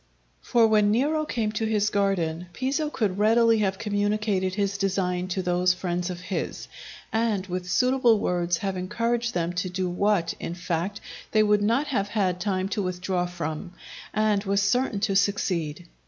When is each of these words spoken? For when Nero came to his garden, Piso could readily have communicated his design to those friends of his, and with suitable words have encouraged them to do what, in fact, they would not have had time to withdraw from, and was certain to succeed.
For 0.41 0.65
when 0.65 0.89
Nero 0.89 1.25
came 1.27 1.51
to 1.51 1.65
his 1.67 1.91
garden, 1.91 2.47
Piso 2.53 2.89
could 2.89 3.19
readily 3.19 3.59
have 3.59 3.77
communicated 3.77 4.55
his 4.55 4.75
design 4.79 5.27
to 5.27 5.43
those 5.43 5.75
friends 5.75 6.09
of 6.09 6.21
his, 6.21 6.67
and 7.13 7.45
with 7.45 7.69
suitable 7.69 8.17
words 8.17 8.57
have 8.57 8.75
encouraged 8.77 9.35
them 9.35 9.53
to 9.53 9.69
do 9.69 9.87
what, 9.87 10.33
in 10.39 10.55
fact, 10.55 11.01
they 11.33 11.43
would 11.43 11.61
not 11.61 11.85
have 11.85 12.07
had 12.07 12.39
time 12.39 12.67
to 12.69 12.81
withdraw 12.81 13.27
from, 13.27 13.73
and 14.11 14.43
was 14.43 14.63
certain 14.63 15.01
to 15.01 15.15
succeed. 15.15 15.87